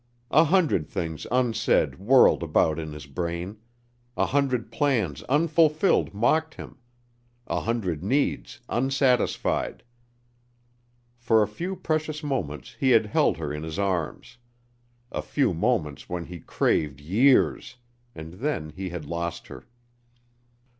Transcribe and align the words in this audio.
A 0.31 0.45
hundred 0.45 0.87
things 0.87 1.27
unsaid 1.31 1.99
whirled 1.99 2.41
about 2.41 2.79
in 2.79 2.91
his 2.91 3.05
brain; 3.05 3.57
a 4.17 4.25
hundred 4.25 4.71
plans 4.71 5.21
unfulfilled 5.29 6.11
mocked 6.11 6.55
him; 6.55 6.79
a 7.45 7.59
hundred 7.59 8.03
needs 8.03 8.61
unsatisfied. 8.67 9.83
For 11.19 11.43
a 11.43 11.47
few 11.47 11.75
precious 11.75 12.23
moments 12.23 12.77
he 12.79 12.89
had 12.89 13.05
held 13.05 13.37
her 13.37 13.53
in 13.53 13.61
his 13.61 13.77
arms, 13.77 14.39
a 15.11 15.21
few 15.21 15.53
moments 15.53 16.09
when 16.09 16.25
he 16.25 16.39
craved 16.39 16.99
years, 16.99 17.75
and 18.15 18.33
then 18.39 18.71
he 18.71 18.89
had 18.89 19.05
lost 19.05 19.49
her. 19.49 19.67